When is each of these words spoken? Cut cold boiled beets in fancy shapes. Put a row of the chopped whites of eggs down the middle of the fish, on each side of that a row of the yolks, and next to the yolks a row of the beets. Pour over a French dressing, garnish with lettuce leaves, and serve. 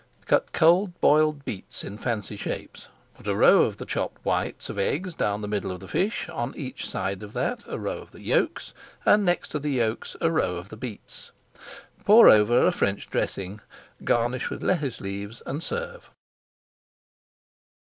Cut 0.25 0.51
cold 0.51 0.99
boiled 0.99 1.45
beets 1.45 1.83
in 1.83 1.99
fancy 1.99 2.35
shapes. 2.35 2.87
Put 3.13 3.27
a 3.27 3.35
row 3.35 3.65
of 3.65 3.77
the 3.77 3.85
chopped 3.85 4.25
whites 4.25 4.67
of 4.67 4.79
eggs 4.79 5.13
down 5.13 5.41
the 5.43 5.47
middle 5.47 5.69
of 5.71 5.79
the 5.79 5.87
fish, 5.87 6.27
on 6.29 6.55
each 6.57 6.89
side 6.89 7.21
of 7.21 7.33
that 7.33 7.63
a 7.67 7.77
row 7.77 7.99
of 7.99 8.09
the 8.09 8.21
yolks, 8.23 8.73
and 9.05 9.23
next 9.23 9.49
to 9.49 9.59
the 9.59 9.69
yolks 9.69 10.15
a 10.19 10.31
row 10.31 10.55
of 10.55 10.69
the 10.69 10.75
beets. 10.75 11.33
Pour 12.03 12.27
over 12.29 12.65
a 12.65 12.71
French 12.71 13.11
dressing, 13.11 13.61
garnish 14.03 14.49
with 14.49 14.63
lettuce 14.63 15.01
leaves, 15.01 15.43
and 15.45 15.61
serve. 15.61 16.09